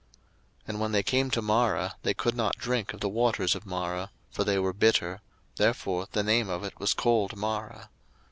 02:015:023 0.61 0.69
And 0.69 0.79
when 0.79 0.91
they 0.93 1.03
came 1.03 1.29
to 1.29 1.41
Marah, 1.43 1.95
they 2.01 2.15
could 2.15 2.33
not 2.35 2.57
drink 2.57 2.91
of 2.91 3.01
the 3.01 3.07
waters 3.09 3.53
of 3.53 3.67
Marah, 3.67 4.09
for 4.31 4.43
they 4.43 4.57
were 4.57 4.73
bitter: 4.73 5.21
therefore 5.57 6.07
the 6.11 6.23
name 6.23 6.49
of 6.49 6.63
it 6.63 6.79
was 6.79 6.95
called 6.95 7.35
Marah. 7.37 7.87